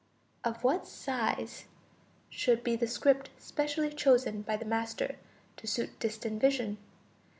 [0.43, 1.65] Of what size
[2.31, 5.17] should be the script specially chosen by the master
[5.57, 6.79] to suit distant vision?